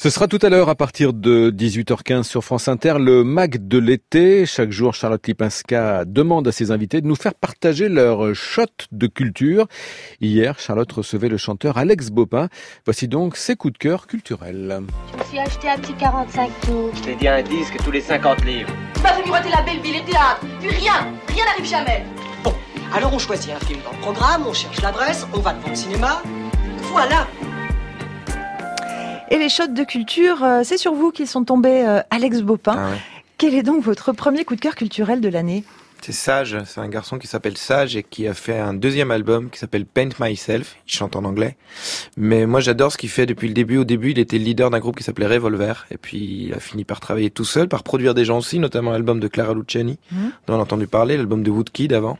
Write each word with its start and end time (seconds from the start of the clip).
Ce 0.00 0.10
sera 0.10 0.28
tout 0.28 0.38
à 0.42 0.48
l'heure 0.48 0.68
à 0.68 0.76
partir 0.76 1.12
de 1.12 1.50
18h15 1.50 2.22
sur 2.22 2.44
France 2.44 2.68
Inter, 2.68 2.98
le 3.00 3.24
MAC 3.24 3.66
de 3.66 3.78
l'été. 3.78 4.46
Chaque 4.46 4.70
jour, 4.70 4.94
Charlotte 4.94 5.26
Lipinska 5.26 6.04
demande 6.04 6.46
à 6.46 6.52
ses 6.52 6.70
invités 6.70 7.00
de 7.00 7.08
nous 7.08 7.16
faire 7.16 7.34
partager 7.34 7.88
leur 7.88 8.32
shot 8.32 8.66
de 8.92 9.08
culture. 9.08 9.66
Hier, 10.20 10.56
Charlotte 10.60 10.92
recevait 10.92 11.28
le 11.28 11.36
chanteur 11.36 11.78
Alex 11.78 12.10
Bopin. 12.10 12.48
Voici 12.84 13.08
donc 13.08 13.36
ses 13.36 13.56
coups 13.56 13.72
de 13.72 13.78
cœur 13.78 14.06
culturels. 14.06 14.82
Je 15.14 15.18
me 15.18 15.24
suis 15.24 15.38
acheté 15.40 15.68
un 15.68 15.78
petit 15.78 15.94
45 15.94 16.48
tours. 16.60 16.90
Je 16.94 17.02
t'ai 17.02 17.16
dit 17.16 17.26
un 17.26 17.42
disque 17.42 17.76
tous 17.84 17.90
les 17.90 18.00
50 18.00 18.44
livres. 18.44 18.70
Tu 18.94 19.02
m'as 19.02 19.14
fait 19.14 19.24
miroiter 19.24 19.48
la 19.50 19.62
belle 19.62 19.80
ville, 19.80 19.94
les 19.94 20.04
théâtres. 20.04 20.46
Puis 20.60 20.68
rien, 20.68 21.12
rien 21.26 21.44
n'arrive 21.44 21.68
jamais. 21.68 22.04
Bon, 22.44 22.54
alors 22.94 23.12
on 23.12 23.18
choisit 23.18 23.50
un 23.50 23.66
film 23.66 23.80
dans 23.84 23.90
le 23.90 23.98
programme, 23.98 24.44
on 24.46 24.52
cherche 24.52 24.80
l'adresse, 24.80 25.26
on 25.34 25.40
va 25.40 25.54
devant 25.54 25.70
le 25.70 25.74
cinéma. 25.74 26.22
Voilà, 26.92 27.26
et 29.30 29.38
les 29.38 29.48
shots 29.48 29.68
de 29.68 29.84
culture, 29.84 30.42
euh, 30.44 30.60
c'est 30.64 30.78
sur 30.78 30.94
vous 30.94 31.10
qu'ils 31.10 31.26
sont 31.28 31.44
tombés, 31.44 31.84
euh, 31.86 32.00
Alex 32.10 32.40
Bopin. 32.42 32.74
Ah 32.76 32.90
ouais. 32.90 32.96
Quel 33.38 33.54
est 33.54 33.62
donc 33.62 33.82
votre 33.82 34.12
premier 34.12 34.44
coup 34.44 34.56
de 34.56 34.60
cœur 34.60 34.74
culturel 34.74 35.20
de 35.20 35.28
l'année? 35.28 35.64
C'est 36.00 36.12
Sage, 36.12 36.56
c'est 36.64 36.80
un 36.80 36.88
garçon 36.88 37.18
qui 37.18 37.26
s'appelle 37.26 37.56
Sage 37.56 37.96
et 37.96 38.04
qui 38.04 38.28
a 38.28 38.34
fait 38.34 38.56
un 38.56 38.72
deuxième 38.72 39.10
album 39.10 39.50
qui 39.50 39.58
s'appelle 39.58 39.84
Paint 39.84 40.10
Myself. 40.20 40.76
Il 40.86 40.92
chante 40.92 41.16
en 41.16 41.24
anglais. 41.24 41.56
Mais 42.16 42.46
moi 42.46 42.60
j'adore 42.60 42.92
ce 42.92 42.96
qu'il 42.98 43.08
fait 43.08 43.26
depuis 43.26 43.48
le 43.48 43.54
début. 43.54 43.78
Au 43.78 43.84
début 43.84 44.12
il 44.12 44.18
était 44.20 44.38
le 44.38 44.44
leader 44.44 44.70
d'un 44.70 44.78
groupe 44.78 44.96
qui 44.96 45.02
s'appelait 45.02 45.26
Revolver. 45.26 45.86
Et 45.90 45.96
puis 45.96 46.46
il 46.46 46.54
a 46.54 46.60
fini 46.60 46.84
par 46.84 47.00
travailler 47.00 47.30
tout 47.30 47.44
seul, 47.44 47.66
par 47.68 47.82
produire 47.82 48.14
des 48.14 48.24
gens 48.24 48.38
aussi, 48.38 48.60
notamment 48.60 48.92
l'album 48.92 49.18
de 49.18 49.26
Clara 49.26 49.54
Luciani, 49.54 49.98
Mhm. 50.12 50.30
dont 50.46 50.54
on 50.54 50.58
a 50.58 50.62
entendu 50.62 50.86
parler, 50.86 51.16
l'album 51.16 51.42
de 51.42 51.50
Woodkid 51.50 51.92
avant. 51.92 52.16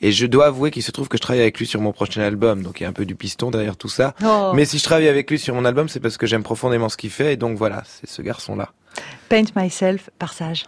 Et 0.00 0.12
je 0.12 0.26
dois 0.26 0.46
avouer 0.46 0.70
qu'il 0.70 0.82
se 0.82 0.90
trouve 0.92 1.08
que 1.08 1.16
je 1.16 1.22
travaille 1.22 1.42
avec 1.42 1.58
lui 1.58 1.66
sur 1.66 1.80
mon 1.80 1.92
prochain 1.92 2.22
album. 2.22 2.62
Donc 2.62 2.80
il 2.80 2.84
y 2.84 2.86
a 2.86 2.88
un 2.88 2.92
peu 2.92 3.04
du 3.04 3.14
piston 3.14 3.50
derrière 3.50 3.76
tout 3.76 3.88
ça. 3.88 4.14
Oh. 4.24 4.52
Mais 4.54 4.64
si 4.64 4.78
je 4.78 4.84
travaille 4.84 5.08
avec 5.08 5.30
lui 5.30 5.38
sur 5.38 5.54
mon 5.54 5.64
album, 5.64 5.88
c'est 5.88 6.00
parce 6.00 6.16
que 6.16 6.26
j'aime 6.26 6.42
profondément 6.42 6.88
ce 6.88 6.96
qu'il 6.96 7.10
fait. 7.10 7.34
Et 7.34 7.36
donc 7.36 7.58
voilà, 7.58 7.82
c'est 7.86 8.08
ce 8.08 8.22
garçon-là. 8.22 8.72
Paint 9.28 9.44
Myself 9.56 10.10
par 10.18 10.32
Sage. 10.32 10.64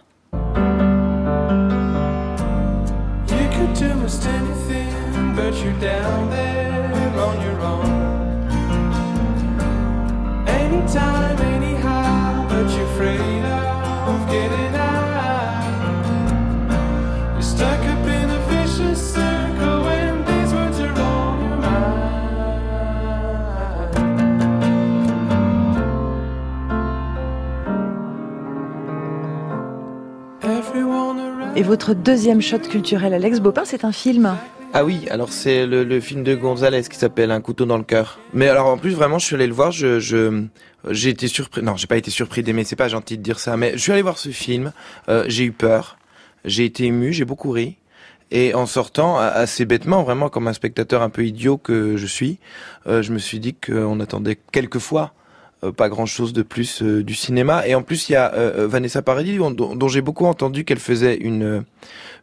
Et 31.61 31.63
votre 31.63 31.93
deuxième 31.93 32.41
shot 32.41 32.57
culturel, 32.57 33.13
Alex 33.13 33.39
Bopin, 33.39 33.65
c'est 33.65 33.85
un 33.85 33.91
film. 33.91 34.35
Ah 34.73 34.83
oui, 34.83 35.07
alors 35.11 35.31
c'est 35.31 35.67
le, 35.67 35.99
film 35.99 36.23
de 36.23 36.33
Gonzalez 36.33 36.81
qui 36.83 36.97
s'appelle 36.97 37.29
Un 37.29 37.39
couteau 37.39 37.65
dans 37.65 37.77
le 37.77 37.83
cœur. 37.83 38.19
Mais 38.33 38.47
alors 38.47 38.65
en 38.65 38.79
plus 38.79 38.95
vraiment, 38.95 39.19
je 39.19 39.25
suis 39.27 39.35
allé 39.35 39.45
le 39.45 39.53
voir, 39.53 39.71
je 39.71 39.99
j'ai 40.89 41.09
été 41.09 41.27
surpris. 41.27 41.61
Non, 41.61 41.75
j'ai 41.75 41.85
pas 41.87 41.97
été 41.97 42.09
surpris 42.09 42.41
d'aimer, 42.41 42.63
c'est 42.63 42.75
pas 42.75 42.87
gentil 42.87 43.17
de 43.17 43.21
dire 43.21 43.39
ça, 43.39 43.57
mais 43.57 43.73
je 43.73 43.77
suis 43.77 43.91
allé 43.91 44.01
voir 44.01 44.17
ce 44.17 44.29
film, 44.29 44.71
euh, 45.07 45.25
j'ai 45.27 45.43
eu 45.43 45.51
peur, 45.51 45.97
j'ai 46.45 46.65
été 46.65 46.85
ému, 46.85 47.13
j'ai 47.13 47.25
beaucoup 47.25 47.51
ri. 47.51 47.77
Et 48.31 48.53
en 48.53 48.65
sortant, 48.65 49.17
assez 49.17 49.65
bêtement, 49.65 50.03
vraiment 50.03 50.29
comme 50.29 50.47
un 50.47 50.53
spectateur 50.53 51.01
un 51.01 51.09
peu 51.09 51.25
idiot 51.25 51.57
que 51.57 51.97
je 51.97 52.05
suis, 52.05 52.39
euh, 52.87 53.01
je 53.01 53.11
me 53.11 53.19
suis 53.19 53.39
dit 53.39 53.53
qu'on 53.53 53.99
attendait 53.99 54.37
quelquefois 54.51 55.13
pas 55.69 55.89
grand 55.89 56.07
chose 56.07 56.33
de 56.33 56.41
plus 56.41 56.81
euh, 56.81 57.03
du 57.03 57.13
cinéma. 57.13 57.67
Et 57.67 57.75
en 57.75 57.83
plus, 57.83 58.09
il 58.09 58.13
y 58.13 58.15
a 58.15 58.33
euh, 58.33 58.63
euh, 58.63 58.67
Vanessa 58.67 59.03
Paradis, 59.03 59.37
dont, 59.37 59.51
dont 59.51 59.87
j'ai 59.87 60.01
beaucoup 60.01 60.25
entendu 60.25 60.65
qu'elle 60.65 60.79
faisait 60.79 61.15
une, 61.17 61.43
euh, 61.43 61.61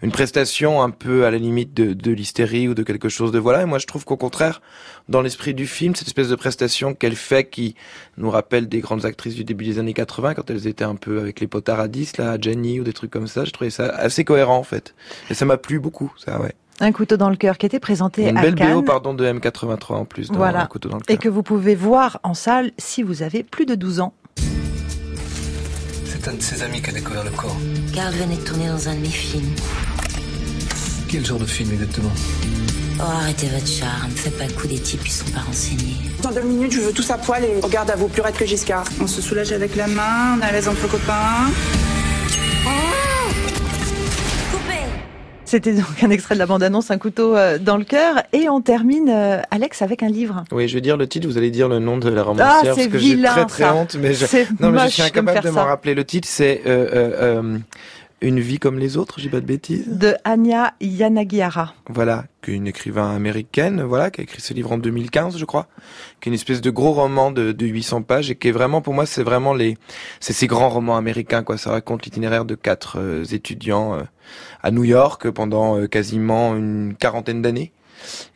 une 0.03 0.11
prestation 0.11 0.83
un 0.83 0.91
peu 0.91 1.25
à 1.25 1.31
la 1.31 1.39
limite 1.39 1.73
de, 1.73 1.93
de 1.93 2.11
l'hystérie 2.11 2.67
ou 2.67 2.75
de 2.75 2.83
quelque 2.83 3.09
chose 3.09 3.31
de 3.31 3.39
voilà. 3.39 3.63
Et 3.63 3.65
moi, 3.65 3.79
je 3.79 3.87
trouve 3.87 4.05
qu'au 4.05 4.17
contraire, 4.17 4.61
dans 5.09 5.23
l'esprit 5.23 5.55
du 5.55 5.69
film, 5.69 5.95
cette 5.95 6.09
espèce 6.09 6.29
de 6.29 6.35
prestation 6.35 6.95
qu'elle 6.95 7.15
fait 7.15 7.45
qui 7.49 7.77
nous 8.17 8.31
rappelle 8.31 8.69
des 8.69 8.81
grandes 8.81 9.05
actrices 9.05 9.37
du 9.37 9.45
début 9.45 9.67
des 9.67 9.79
années 9.79 9.95
80, 9.95 10.35
quand 10.35 10.51
elles 10.51 10.67
étaient 10.67 10.85
un 10.85 10.97
peu 10.97 11.21
avec 11.21 11.39
les 11.39 11.47
potaradis, 11.47 12.11
là, 12.19 12.39
Jenny 12.41 12.81
ou 12.81 12.85
des 12.85 12.93
trucs 12.93 13.11
comme 13.11 13.29
ça, 13.29 13.45
j'ai 13.45 13.53
trouvé 13.53 13.71
ça 13.71 13.87
assez 13.87 14.25
cohérent 14.25 14.57
en 14.57 14.65
fait. 14.65 14.95
Et 15.31 15.35
ça 15.35 15.45
m'a 15.45 15.59
plu 15.59 15.79
beaucoup, 15.79 16.13
ça, 16.17 16.41
ouais. 16.41 16.55
Un 16.81 16.93
couteau 16.93 17.17
dans 17.17 17.29
le 17.31 17.37
cœur 17.37 17.59
qui 17.59 17.67
était 17.67 17.81
présenté 17.81 18.29
Une 18.29 18.39
à 18.39 18.43
belle 18.43 18.55
Cannes. 18.55 18.75
BO, 18.75 18.83
pardon, 18.83 19.13
de 19.15 19.27
M83 19.27 19.95
en 19.95 20.05
plus, 20.05 20.29
dans 20.29 20.37
Voilà. 20.37 20.63
Un 20.63 20.67
couteau 20.67 20.89
dans 20.89 20.97
le 20.99 21.03
Et 21.09 21.17
cœur. 21.17 21.19
que 21.19 21.29
vous 21.29 21.43
pouvez 21.43 21.75
voir 21.75 22.21
en 22.23 22.35
salle 22.35 22.71
si 22.79 23.03
vous 23.03 23.23
avez 23.23 23.43
plus 23.43 23.67
de 23.67 23.75
12 23.75 24.01
ans. 24.01 24.15
C'est 26.05 26.29
un 26.29 26.35
de 26.35 26.41
ses 26.43 26.63
amis 26.63 26.81
qui 26.81 26.91
a 26.91 26.93
découvert 26.93 27.25
le 27.25 27.31
corps. 27.31 27.57
Carl 27.95 28.13
venait 28.15 28.37
de 28.37 28.43
tourner 28.43 28.69
dans 28.69 28.89
un 28.89 28.95
de 28.95 29.01
mes 29.01 29.09
films. 29.09 29.51
Quel 31.09 31.25
genre 31.25 31.39
de 31.39 31.47
film 31.47 31.73
exactement? 31.73 32.11
Oh, 33.01 33.03
arrêtez 33.03 33.47
votre 33.49 33.67
charme. 33.67 34.11
Faites 34.11 34.37
pas 34.39 34.47
le 34.47 34.53
coup 34.53 34.67
des 34.67 34.79
types 34.81 35.03
qui 35.03 35.13
sont 35.13 35.31
pas 35.31 35.41
renseignés. 35.41 35.95
Dans 36.23 36.31
deux 36.33 36.43
minutes, 36.43 36.73
je 36.73 36.81
veux 36.81 36.93
tous 36.93 37.09
à 37.11 37.19
poil 37.19 37.43
et 37.45 37.61
regarde 37.61 37.91
à 37.91 37.97
vous 37.97 38.09
plus 38.09 38.23
raide 38.23 38.35
que 38.37 38.45
Giscard. 38.47 38.85
On 39.01 39.07
se 39.07 39.21
soulage 39.23 39.53
avec 39.53 39.75
la 39.77 39.87
main, 39.87 40.37
on 40.37 40.41
est 40.43 40.45
à 40.45 40.53
l'aise 40.53 40.69
entre 40.69 40.89
copains. 40.89 41.47
C'était 45.49 45.73
donc 45.73 46.03
un 46.03 46.11
extrait 46.11 46.35
de 46.35 46.41
la 46.41 46.45
bande-annonce, 46.45 46.91
un 46.91 46.99
couteau 46.99 47.35
euh, 47.35 47.57
dans 47.59 47.79
le 47.79 47.85
cœur. 47.85 48.23
Et 48.35 48.51
on 48.51 48.61
termine, 48.61 49.09
euh, 49.09 49.41
Alex, 49.51 49.81
avec 49.81 50.03
un 50.03 50.09
livre. 50.09 50.45
Oui, 50.53 50.69
je 50.69 50.75
vais 50.75 50.83
dire 50.83 50.99
le 50.99 51.07
titre, 51.07 51.27
vous 51.27 51.39
allez 51.39 51.51
dire 51.51 51.69
le 51.69 51.79
nom 51.79 51.97
de 51.97 52.11
la 52.11 52.23
romancière, 52.23 52.53
Ah, 52.55 52.61
c'est 52.63 52.69
parce 52.75 52.87
que 52.89 52.99
j'ai 52.99 53.23
très 53.23 53.47
très 53.47 53.63
ça. 53.65 53.75
honte, 53.75 53.97
mais 53.99 54.13
je, 54.13 54.27
non, 54.61 54.71
mais 54.73 54.89
je 54.89 54.93
suis 54.93 55.03
incapable 55.03 55.41
de 55.43 55.49
m'en 55.51 55.65
rappeler. 55.65 55.95
Le 55.95 56.05
titre, 56.05 56.29
c'est 56.31 56.61
euh, 56.67 57.57
Une 58.21 58.41
vie 58.41 58.59
comme 58.59 58.81
les 58.81 58.97
autres, 58.97 59.21
j'ai 59.21 59.29
pas 59.29 59.41
de 59.41 59.47
bêtises. 59.47 59.87
De 59.87 60.17
Anya 60.25 60.75
Yanagihara. 60.81 61.75
Voilà, 61.89 62.25
qu'une 62.43 62.67
écrivain 62.67 63.15
américaine, 63.15 63.81
voilà, 63.83 64.11
qui 64.11 64.21
a 64.21 64.25
écrit 64.25 64.41
ce 64.41 64.53
livre 64.53 64.73
en 64.73 64.79
2015, 64.79 65.39
je 65.39 65.45
crois, 65.45 65.69
qui 66.21 66.29
est 66.29 66.31
une 66.31 66.35
espèce 66.35 66.61
de 66.61 66.71
gros 66.71 66.93
roman 66.93 67.31
de, 67.31 67.53
de 67.53 67.67
800 67.67 68.03
pages 68.03 68.29
et 68.33 68.35
qui 68.35 68.49
est 68.49 68.53
vraiment, 68.53 68.81
pour 68.81 68.93
moi, 68.93 69.07
c'est 69.07 69.23
vraiment 69.23 69.55
les, 69.55 69.79
c'est 70.19 70.33
ces 70.33 70.49
grands 70.49 70.69
romans 70.69 70.97
américains, 70.97 71.45
quoi. 71.45 71.59
Ça 71.59 71.71
raconte 71.71 72.05
l'itinéraire 72.07 72.45
de 72.45 72.57
quatre 72.57 72.99
euh, 72.99 73.23
étudiants 73.23 73.95
euh, 73.95 74.03
à 74.65 74.73
New 74.73 74.85
York 74.85 75.31
pendant 75.31 75.79
euh, 75.79 75.87
quasiment 75.87 76.57
une 76.57 76.97
quarantaine 76.99 77.41
d'années. 77.41 77.71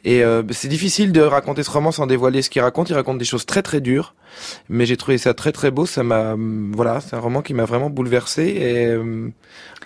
Et 0.05 0.23
euh, 0.23 0.43
c'est 0.51 0.69
difficile 0.69 1.13
de 1.13 1.21
raconter 1.21 1.63
ce 1.63 1.71
roman 1.71 1.93
sans 1.93 2.07
dévoiler 2.07 2.43
ce 2.43 2.51
qu'il 2.51 2.63
raconte. 2.63 2.91
Il 2.91 2.95
raconte 2.95 3.19
des 3.19 3.25
choses 3.25 3.47
très 3.47 3.63
très 3.63 3.81
dures, 3.81 4.15
mais 4.69 4.87
j'ai 4.87 4.97
trouvé 4.97 5.19
ça 5.19 5.35
très 5.35 5.53
très 5.53 5.71
beau. 5.71 5.87
Ça 5.87 6.03
m'a, 6.03 6.33
hum, 6.33 6.73
voilà, 6.75 7.01
c'est 7.01 7.15
un 7.15 7.21
roman 7.21 7.43
qui 7.43 7.55
m'a 7.55 7.65
vraiment 7.65 7.91
bouleversé. 7.91 8.43
Et 8.45 8.87
euh, 8.87 9.31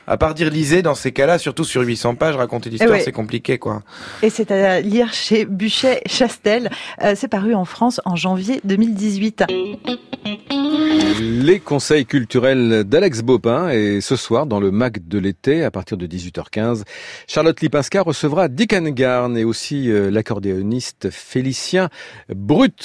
à 0.06 0.16
part 0.16 0.34
dire 0.34 0.50
lisez 0.50 0.82
dans 0.82 0.94
ces 0.94 1.12
cas-là, 1.12 1.38
surtout 1.38 1.64
sur 1.64 1.82
800 1.82 2.14
pages, 2.14 2.36
raconter 2.36 2.70
l'histoire, 2.70 2.92
ouais. 2.92 3.00
c'est 3.00 3.12
compliqué, 3.12 3.58
quoi. 3.58 3.82
Et 4.22 4.30
c'est 4.30 4.50
à 4.50 4.80
lire 4.80 5.12
chez 5.12 5.44
Buchet 5.44 6.02
Chastel. 6.06 6.70
Euh, 7.02 7.14
c'est 7.16 7.28
paru 7.28 7.54
en 7.54 7.64
France 7.64 8.00
en 8.04 8.14
janvier 8.14 8.60
2018. 8.64 9.44
Les 11.20 11.60
conseils 11.60 12.06
culturels 12.06 12.84
d'Alex 12.84 13.22
Bopin 13.22 13.68
et 13.70 14.00
ce 14.00 14.16
soir 14.16 14.46
dans 14.46 14.60
le 14.60 14.70
MAC 14.70 15.08
de 15.08 15.18
l'été 15.18 15.64
à 15.64 15.70
partir 15.70 15.96
de 15.96 16.06
18h15, 16.06 16.82
Charlotte 17.26 17.60
Lipinska 17.60 18.02
recevra 18.02 18.48
Dick 18.48 18.72
Annegarn 18.72 19.36
et 19.36 19.44
aussi 19.44 19.65
euh, 19.74 20.10
l'accordéoniste 20.10 21.10
Félicien 21.10 21.88
Brut. 22.28 22.84